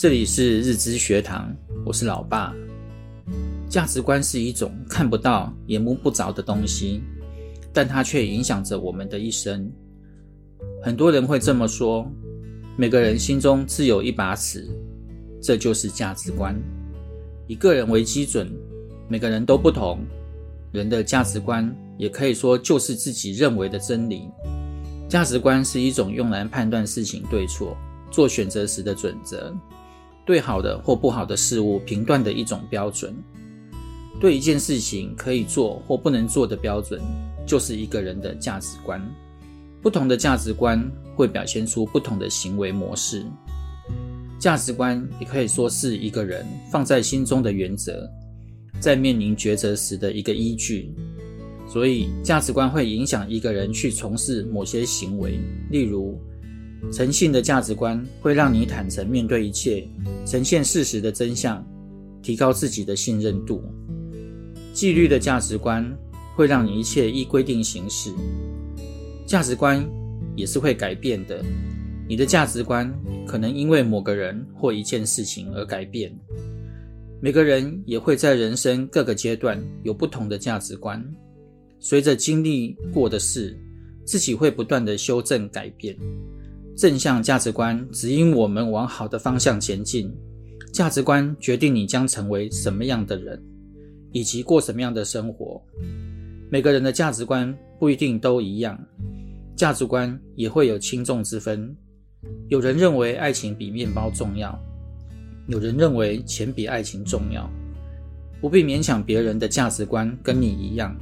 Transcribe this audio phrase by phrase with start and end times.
[0.00, 1.54] 这里是日知学堂，
[1.84, 2.54] 我是老爸。
[3.68, 7.02] 价值观是一种看不到也摸不着的东西，
[7.70, 9.70] 但它却影响着我们的一生。
[10.82, 12.10] 很多人会这么说：
[12.78, 14.66] 每个人心中自有一把尺，
[15.38, 16.58] 这就是价值观。
[17.46, 18.50] 以个人为基准，
[19.06, 19.98] 每个人都不同。
[20.72, 24.30] 人的价值观也可以说就是自己认为的真理。
[25.10, 27.76] 价值观是一种用来判断事情对错、
[28.10, 29.54] 做选择时的准则。
[30.30, 33.12] 对好的或不好的事物评断的一种标准，
[34.20, 37.00] 对一件事情可以做或不能做的标准，
[37.44, 39.02] 就是一个人的价值观。
[39.82, 43.26] 不同的价值观会表现出不同的行为模式。
[44.38, 48.08] 价值观也可以说是一个人放在心中的原则，
[48.78, 50.94] 在面临抉择时的一个依据。
[51.66, 55.40] 所以，价值观会影响一个人去从事某些行为，
[55.70, 56.16] 例如。
[56.92, 59.86] 诚信的价值观会让你坦诚面对一切，
[60.26, 61.64] 呈现事实的真相，
[62.22, 63.62] 提高自己的信任度。
[64.72, 65.84] 纪律的价值观
[66.34, 68.10] 会让你一切依规定行事。
[69.26, 69.84] 价值观
[70.34, 71.44] 也是会改变的，
[72.08, 72.92] 你的价值观
[73.26, 76.12] 可能因为某个人或一件事情而改变。
[77.20, 81.04] 每个人也会在人生各个阶段有不同的价值观，
[81.78, 83.56] 随着经历过的事，
[84.04, 85.94] 自己会不断地修正改变。
[86.80, 90.10] 正向价值观指引我们往好的方向前进。
[90.72, 93.38] 价值观决定你将成为什么样的人，
[94.12, 95.62] 以及过什么样的生活。
[96.48, 98.82] 每个人的价值观不一定都一样，
[99.54, 101.76] 价值观也会有轻重之分。
[102.48, 104.58] 有人认为爱情比面包重要，
[105.48, 107.46] 有人认为钱比爱情重要。
[108.40, 110.96] 不必勉强别人的价值观跟你一样，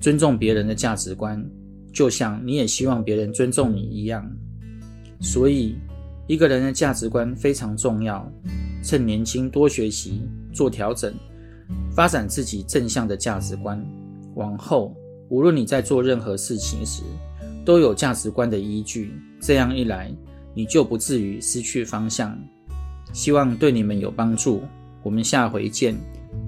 [0.00, 1.44] 尊重别人的价值观，
[1.92, 4.26] 就像你也希望别人尊重你一样。
[5.20, 5.76] 所以，
[6.26, 8.26] 一个人的价值观非常重要。
[8.82, 11.14] 趁年轻多学习，做调整，
[11.94, 13.84] 发展自己正向的价值观。
[14.34, 14.96] 往后，
[15.28, 17.02] 无论你在做任何事情时，
[17.64, 19.12] 都有价值观的依据。
[19.38, 20.10] 这样一来，
[20.54, 22.38] 你就不至于失去方向。
[23.12, 24.62] 希望对你们有帮助。
[25.02, 25.94] 我们下回见，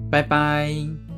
[0.09, 1.12] 拜拜。